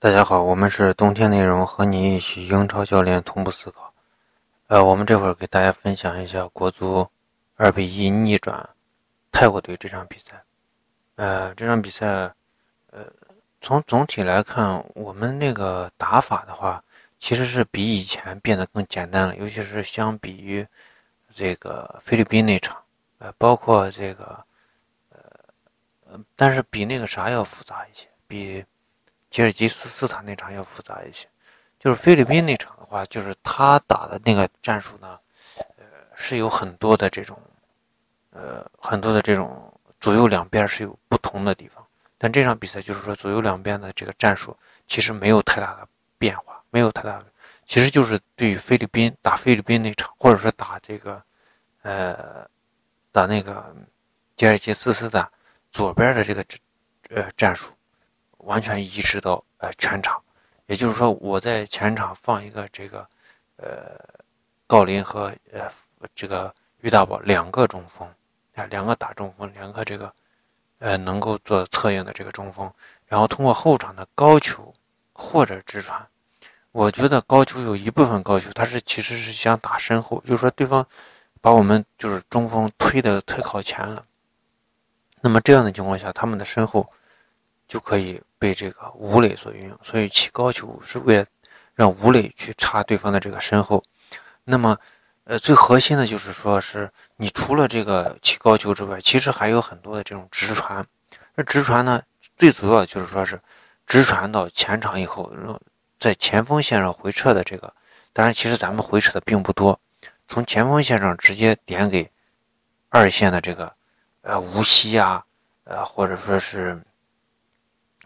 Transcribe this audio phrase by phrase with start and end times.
[0.00, 3.92] 大家好，我们是冬天内容，和你一起英超教练同步思考。
[4.68, 7.10] 呃，我们这会儿给大家分享一下国足
[7.56, 8.70] 二比一逆转
[9.32, 10.40] 泰国队这场比赛。
[11.16, 12.32] 呃，这场比赛，
[12.92, 13.06] 呃，
[13.60, 16.80] 从总体来看，我们那个打法的话，
[17.18, 20.64] 其实是比以前变得更简单了，尤其是相比于
[21.34, 22.80] 这个菲律宾那场，
[23.18, 24.44] 呃，包括这个，
[25.08, 28.64] 呃，但是比那个啥要复杂一些，比。
[29.38, 31.28] 吉尔吉斯斯坦那场要复杂一些，
[31.78, 35.16] 就是菲律宾那场的话，就是他打的那个战术呢，
[35.76, 37.40] 呃，是有很多的这种，
[38.32, 41.86] 呃，很多的这种左右两边是有不同的地方。
[42.18, 44.56] 但这场比赛就是说左右两边的这个战术
[44.88, 45.86] 其实没有太大的
[46.18, 47.26] 变化，没有太大的，
[47.64, 51.22] 其实就是对于菲律宾打菲律宾那场，或者说打这个，
[51.82, 52.44] 呃，
[53.12, 53.72] 打那个
[54.36, 55.30] 吉尔吉斯斯坦
[55.70, 56.44] 左边的这个
[57.10, 57.68] 呃战术。
[58.38, 60.22] 完全移植到呃全场，
[60.66, 63.06] 也就是说，我在前场放一个这个，
[63.56, 63.98] 呃，
[64.66, 65.70] 郜林和呃
[66.14, 68.08] 这个于大宝两个中锋，
[68.54, 70.12] 啊，两个打中锋，两个这个，
[70.78, 72.72] 呃，能够做策应的这个中锋，
[73.06, 74.72] 然后通过后场的高球
[75.12, 76.06] 或者直传，
[76.72, 80.86] 我觉得高球有一部分高球，他是其实是想打身后，就是说对方
[81.40, 84.04] 把我们就是中锋推的太靠前了，
[85.20, 86.90] 那么这样的情况下，他们的身后。
[87.68, 91.26] 就可以被这个吴磊所运用，所以起高球是为了
[91.74, 93.82] 让吴磊去插对方的这个身后。
[94.44, 94.78] 那么，
[95.24, 100.86] 呃，最核心的就是说，是你除了这个起高球之外，其实还有很多的这种直传。
[101.34, 102.00] 那直传呢，
[102.36, 103.40] 最主要就是说是
[103.86, 105.32] 直传到前场以后，
[105.98, 107.74] 在前锋线上回撤的这个。
[108.12, 109.78] 当然，其实咱们回撤的并不多，
[110.28, 112.08] 从前锋线上直接点给
[112.88, 113.72] 二线的这个
[114.22, 115.24] 呃吴曦啊，
[115.64, 116.80] 呃或者说是。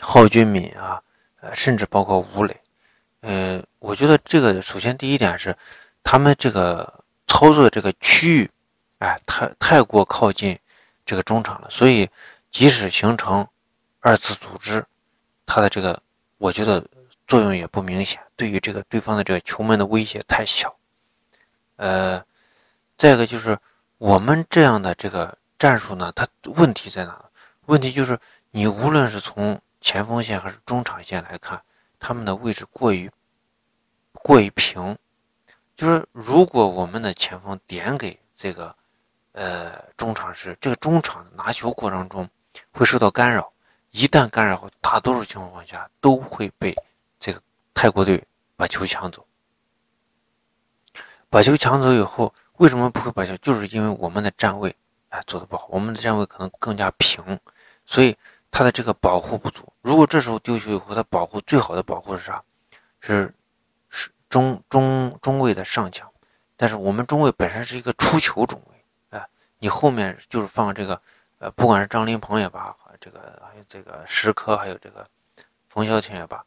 [0.00, 1.00] 郝俊敏啊，
[1.40, 2.60] 呃，甚至包括吴磊，
[3.20, 5.56] 呃，我觉得这个首先第一点是，
[6.02, 8.50] 他们这个操作这个区域，
[8.98, 10.58] 哎，太太过靠近
[11.04, 12.08] 这个中场了，所以
[12.50, 13.46] 即使形成
[14.00, 14.84] 二次组织，
[15.46, 16.00] 它的这个
[16.38, 16.84] 我觉得
[17.26, 20.74] 作用也不明显，对于这个对方的这个球门的威胁太小。
[21.76, 22.22] 呃，
[22.98, 23.58] 再一个就是
[23.98, 27.24] 我们这样的这个战术呢，它问题在哪？
[27.66, 28.18] 问题就是
[28.50, 31.62] 你无论是从前锋线还是中场线来看，
[31.98, 33.10] 他们的位置过于
[34.12, 34.96] 过于平，
[35.74, 38.76] 就是如果我们的前锋点给这个
[39.32, 42.28] 呃中场时，这个中场拿球过程中
[42.72, 43.50] 会受到干扰，
[43.90, 46.76] 一旦干扰后，大多数情况下都会被
[47.18, 47.40] 这个
[47.72, 48.22] 泰国队
[48.56, 49.26] 把球抢走。
[51.30, 53.34] 把球抢走以后，为什么不会把球？
[53.38, 54.76] 就是因为我们的站位
[55.08, 57.40] 哎做的不好，我们的站位可能更加平，
[57.86, 58.14] 所以。
[58.50, 62.42] 他的这个保护不足，如果这时候丢球以后，他保护最好的保护是啥？
[63.00, 63.32] 是
[63.88, 66.10] 是中中中卫的上抢，
[66.56, 69.26] 但是我们中卫本身是一个出球中卫，哎，
[69.60, 71.00] 你后面就是放这个，
[71.38, 75.06] 呃，不管是张琳芃也罢，这个还有这个石科，还有这个
[75.68, 76.44] 冯潇霆也罢，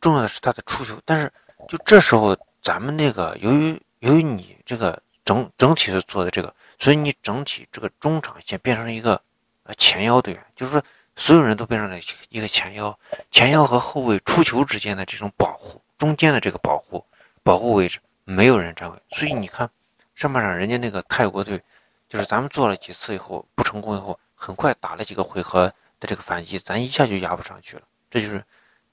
[0.00, 1.00] 重要的是他的出球。
[1.04, 1.32] 但是
[1.68, 9.22] 就这时候，咱们那个由于由于你这个整整体的做的这个，所以你整体这个中场线变成了一个
[9.62, 10.82] 呃前腰队员，就是说。
[11.20, 12.00] 所有人都变成了
[12.30, 12.98] 一个前腰，
[13.30, 17.04] 前腰和后卫出球之间的这种保护，中间的这个保护
[17.42, 19.68] 保护位置没有人站位，所以你看
[20.14, 21.62] 上半场人家那个泰国队，
[22.08, 25.66] 就是咱们做了几次以后不成功以后，很快打了几个回合
[26.00, 28.42] 的这个反击，咱一下就压不上去了，这就是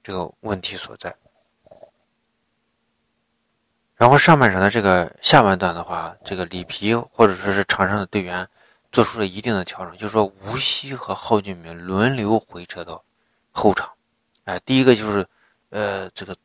[0.04, 1.16] 这个问题所在。
[3.96, 8.46] 然后上半场的这个下半段的话，这个里皮或者说是场上的队员。
[8.98, 13.04] 做出了一定的调整，就是说吴曦和郜俊明轮流回撤到
[13.52, 13.92] 后场，
[14.46, 15.24] 哎，第一个就是，
[15.70, 16.36] 呃，这个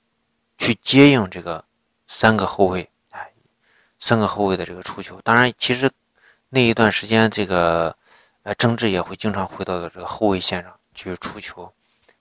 [0.59, 1.65] 去接应这个
[2.09, 3.33] 三个后卫，哎，
[3.99, 5.19] 三个后卫的这个出球。
[5.23, 5.91] 当然，其实
[6.51, 7.97] 那一段时间，这个
[8.43, 11.73] 呃，郑智也会经常回到这个后卫线上去出球，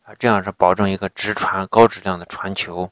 [0.04, 2.90] 啊，这样是保证一个直传高质量的传球，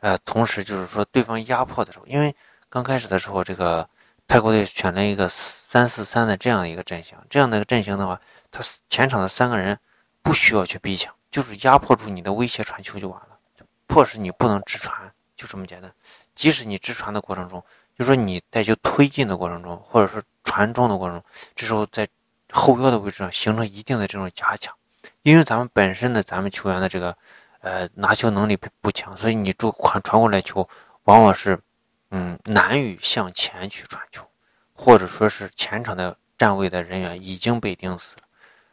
[0.00, 2.36] 呃，同时就是说对方压迫的时候，因为
[2.68, 3.88] 刚开始的时候这个。
[4.28, 8.20] 泰国队选了一个三四三的这样一个阵型，这样的一个阵型的话，
[8.50, 9.78] 他前场的三个人
[10.22, 13.38] 不需要去逼抢，就是压迫住你的威胁传球就完了，
[13.86, 15.90] 迫使你不能直传，就这么简单。
[16.34, 17.64] 即使你直传的过程中，
[17.98, 21.24] 就说你带球推进的过程中，或者说传中的过程中，
[21.56, 22.06] 这时候在
[22.52, 24.74] 后腰的位置上形成一定的这种夹抢，
[25.22, 27.16] 因为咱们本身的咱们球员的这个
[27.60, 30.68] 呃拿球能力不强，所以你就传传过来球
[31.04, 31.58] 往往是。
[32.10, 34.26] 嗯，难以向前去传球，
[34.72, 38.22] 或者说是前场的站位的人员已经被钉死了，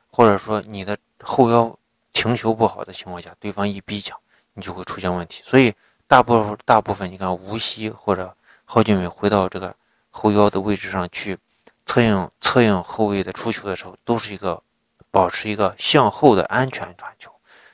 [0.09, 1.77] 或者说你的后腰
[2.13, 4.17] 停球不好的情况下，对方一逼抢，
[4.53, 5.41] 你就会出现问题。
[5.43, 5.73] 所以
[6.07, 9.75] 大部分大部分，你看无锡或者郝俊伟回到这个
[10.09, 11.38] 后腰的位置上去
[11.85, 14.63] 策应策应后卫的出球的时候，都是一个
[15.11, 17.31] 保持一个向后的安全传球。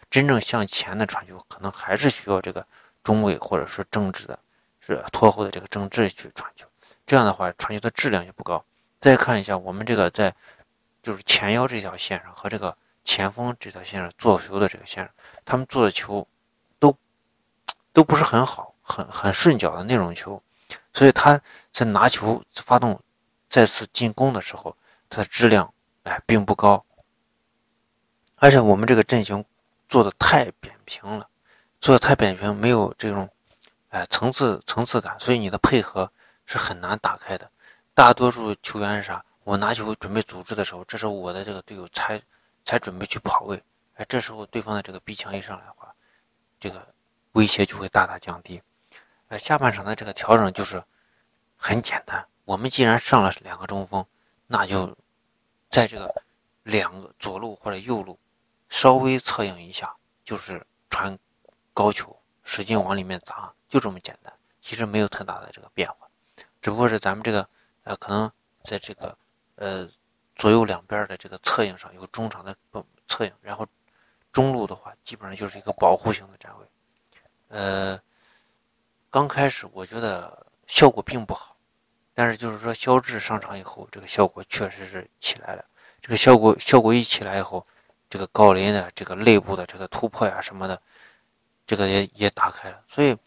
[0.09, 2.65] 真正向前的传球，可能还是需要这个
[3.03, 4.37] 中卫或者说正直的，
[4.81, 6.67] 是拖后的这个正直去传球。
[7.05, 8.65] 这样的话，传球的质量也不高。
[8.99, 10.35] 再看一下我们这个在
[11.01, 15.13] 就是前腰这条线上和这个前锋这条线上做球的这个线上，
[15.45, 16.27] 他们做的球
[16.77, 16.97] 都
[17.93, 20.43] 都不是很好，很很顺脚的那种球，
[20.93, 21.39] 所以他
[21.71, 22.99] 在拿球发动
[23.49, 24.75] 再次进攻的时候，
[25.09, 25.73] 它的质量
[26.03, 26.83] 哎并不高。
[28.35, 29.45] 而且我们这个阵型。
[29.91, 31.27] 做的太扁平了，
[31.81, 33.29] 做的太扁平，没有这种，
[33.91, 36.11] 哎，层次层次感，所以你的配合
[36.45, 37.49] 是很难打开的。
[37.93, 39.23] 大多数球员是啥？
[39.43, 42.21] 我拿球准备组织的时候，这时候我的这个队友才
[42.63, 43.61] 才准备去跑位，
[43.95, 45.93] 哎，这时候对方的这个逼抢一上来的话，
[46.59, 46.93] 这个
[47.33, 48.61] 威胁就会大大降低。
[49.27, 50.83] 哎，下半场的这个调整就是
[51.57, 54.05] 很简单，我们既然上了两个中锋，
[54.47, 54.97] 那就
[55.69, 56.23] 在这个
[56.63, 58.17] 两个左路或者右路。
[58.69, 59.93] 稍微策应一下，
[60.23, 61.19] 就是传
[61.73, 62.17] 高球，
[62.53, 64.33] 使劲往里面砸，就这么简单。
[64.59, 66.05] 其实没有太大的这个变化，
[66.61, 67.47] 只不过是咱们这个
[67.85, 68.29] 呃，可能
[68.65, 69.17] 在这个
[69.55, 69.87] 呃
[70.35, 72.53] 左右两边的这个侧影上有中场的
[73.07, 73.65] 侧影，然后
[74.33, 76.65] 中路的话基本上就是一个保护型的站位。
[77.47, 77.97] 呃，
[79.09, 81.55] 刚开始我觉得效果并不好，
[82.13, 85.63] 但是就是说肖智上场以后，这个效果确实是起来了。
[86.01, 87.65] 这个效果效果一起来以后。
[88.09, 90.81] 这个郜林的这个内部的这个突破呀什么的，
[91.65, 92.83] 这个也也打开了。
[92.87, 93.17] 所以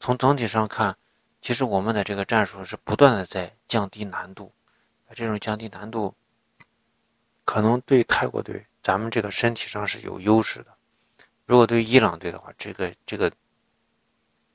[0.00, 0.96] 从总体上看，
[1.40, 4.52] 其实我们的这个战术是不断的在降低难度。
[5.14, 6.12] 这种降低难度，
[7.44, 10.74] 可能对泰国队咱们这个身体上是有优势的。
[11.46, 13.30] 如果对伊朗队的话，这个这个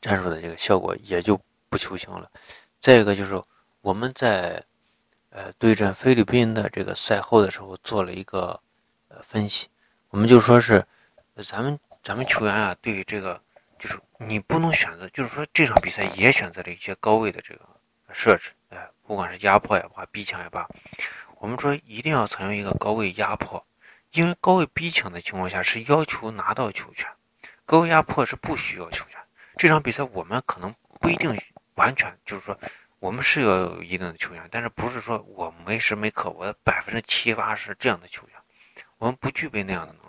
[0.01, 1.39] 战术的这个效果也就
[1.69, 2.29] 不求行了。
[2.81, 3.41] 再一个就是
[3.79, 4.61] 我们在
[5.29, 8.59] 呃对阵菲律宾的这个赛后的时候做了一个
[9.07, 9.69] 呃分析。
[10.09, 10.85] 我们就说是，
[11.45, 13.39] 咱们咱们球员啊，对于这个，
[13.77, 17.61] 就是你不能选择，就是说这场比赛也选择了一些高位的这个
[18.11, 20.67] 设置，哎，不管是压迫也罢，逼抢也罢，
[21.37, 23.63] 我们说一定要采用一个高位压迫，
[24.13, 27.07] 因为高位逼抢的情况下是要求拿到球权，
[27.63, 29.19] 高位压迫是不需要球权。
[29.55, 31.39] 这场比赛我们可能不一定
[31.75, 32.59] 完全就是说，
[32.97, 38.35] 我们是要有一定的球员，但是不是说我没时没刻，我百分之七八十这样的球员。
[38.97, 40.08] 我们不具备那样的能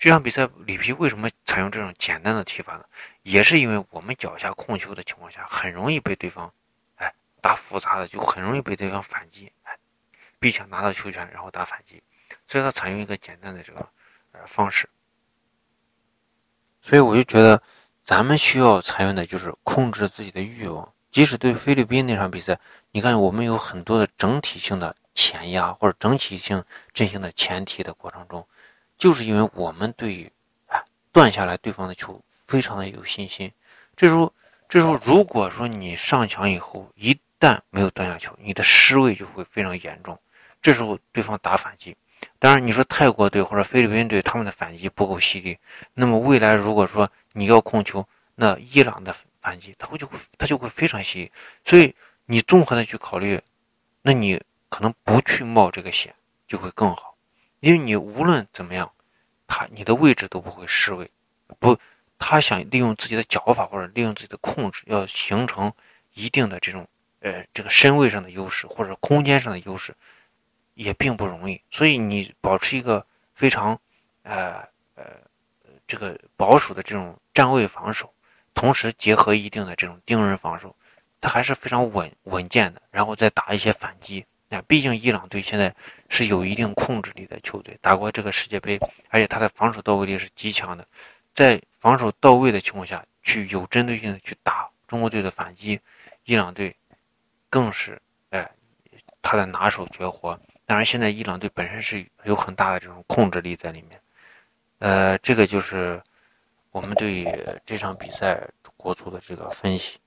[0.00, 2.84] 这场比赛，里皮为什么采用这种简单的踢法呢？
[3.22, 6.50] 也是因为我们脚下控球的情况下，很容易被对方，
[6.96, 9.76] 哎，打复杂的就很容易被对方反击，哎，
[10.38, 12.02] 逼抢拿到球权，然后打反击。
[12.48, 13.86] 所以他采用一个简单的这个
[14.32, 14.88] 呃方式。
[16.80, 17.62] 所以我就觉得，
[18.02, 20.90] 咱们需要采用的就是控制自己的欲望。
[21.12, 22.58] 即使对菲律宾那场比赛，
[22.92, 24.96] 你看我们有很多的整体性的。
[25.12, 26.64] 前压或者整体性
[26.94, 28.46] 阵型的前提的过程中，
[29.00, 30.30] 就是因为我们对于
[30.66, 33.50] 哎断下来对方的球非常的有信心。
[33.96, 34.32] 这时候，
[34.68, 40.16] 这时候如果说你上墙以后一旦没有断下球，你的失位就会非常严重。
[40.60, 41.96] 这时候对方打反击，
[42.38, 45.56] 当然你说泰国队或者菲律宾队他们的反击不够犀利，
[45.94, 51.32] 那么未来如果说你要控球，那伊朗的反击他会就会他就会非常犀利。
[51.64, 51.94] 所以
[52.26, 53.40] 你综合的去考虑，
[54.02, 54.40] 那你。
[54.72, 56.14] 可能不去冒这个险
[56.46, 57.09] 就会更好，
[57.60, 58.90] 因为你无论怎么样，
[59.46, 61.10] 他你的位置都不会失位，
[61.58, 61.78] 不，
[62.18, 65.72] 他想利用自己的脚法或者利用自己的控制，要形成
[66.14, 66.86] 一定的这种
[67.20, 69.94] 呃这个身位上的优势或者空间上的优势，
[70.74, 71.60] 也并不容易。
[71.70, 73.78] 所以你保持一个非常
[74.22, 75.04] 呃呃
[75.86, 78.12] 这个保守的这种站位防守，
[78.54, 80.74] 同时结合一定的这种盯人防守，
[81.20, 84.24] 它还是非常稳稳健的，然后再打一些反击。
[84.52, 85.72] 那毕竟伊朗队现在
[86.08, 90.84] 是有一定控制力的球队，打过这个世界杯，而且他的防守到位力是极强的，
[91.32, 95.78] 在防守到位的情况下去有针对性的去打中国队的反击，
[96.24, 96.74] 伊朗队
[97.48, 98.50] 更是哎
[99.22, 100.36] 他的拿手绝活。
[100.66, 104.00] 当然，现在伊朗队本身是有很大的这种控制力在里面，
[104.80, 106.02] 呃，这个就是
[106.72, 107.24] 我们对
[107.64, 108.42] 这场比赛
[108.76, 109.98] 国足的这个分析。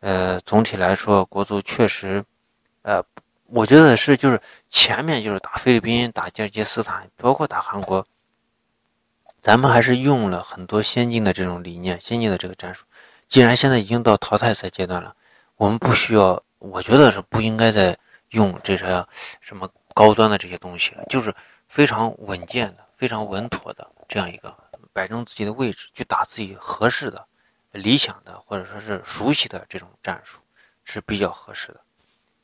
[0.00, 2.24] 呃，总体来说，国足确实，
[2.80, 3.04] 呃。
[3.48, 8.04] 我觉得是，就是前面就是打菲律宾、打吉尔吉斯斯坦，包括打韩国，
[9.40, 12.84] 咱们还是用了很多先进的这种理念、先进的这个战术。
[13.28, 15.14] 既然现在已经到淘汰赛阶段了，
[15.56, 17.96] 我们不需要，我觉得是不应该再
[18.30, 19.04] 用这些
[19.40, 21.34] 什么高端的这些东西了，就是
[21.68, 24.52] 非常稳健的、非常稳妥的这样一个
[24.92, 27.24] 摆正自己的位置，去打自己合适的、
[27.70, 30.38] 理想的或者说是熟悉的这种战术
[30.84, 31.80] 是比较合适的。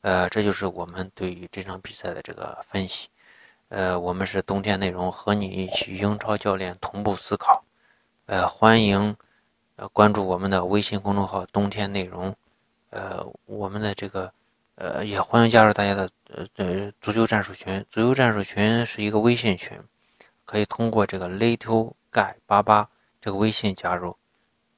[0.02, 3.08] 呃，这就是我们对于这场比赛的这个分析。
[3.68, 7.64] 呃，我们是冬天内容和你一起英超教练同步思考。
[8.26, 9.16] 呃，欢迎
[9.76, 12.36] 呃关注我们的微信公众号“冬天内容”。
[12.90, 14.32] 呃，我们的这个
[14.74, 16.10] 呃也欢迎加入大家的
[16.56, 17.84] 呃足球战术群。
[17.88, 19.80] 足球战术群是一个微信群，
[20.44, 22.88] 可以通过这个 little guy 八八
[23.20, 24.16] 这个微信加入。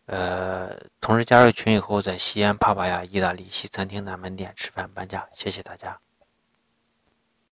[0.06, 5.26] 呃，同时加入群以后，在西安帕帕亚意大利西餐厅南门店吃饭半价。
[5.32, 6.03] 谢谢大家。